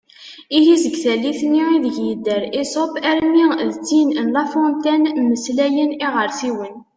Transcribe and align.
Ihi 0.57 0.75
seg 0.83 0.95
tallit-nni 1.03 1.63
ideg 1.75 1.97
yedder 2.05 2.41
Esope 2.61 2.97
armi 3.11 3.45
d 3.71 3.75
tin 3.87 4.09
n 4.25 4.27
La 4.35 4.43
Fontaine 4.51 5.09
“mmeslayen 5.21 5.95
iɣersiwen”. 6.05 6.73